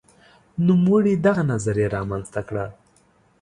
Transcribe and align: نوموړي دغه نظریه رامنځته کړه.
نوموړي 0.67 1.13
دغه 1.25 1.43
نظریه 1.51 1.87
رامنځته 1.97 2.41
کړه. 2.47 2.65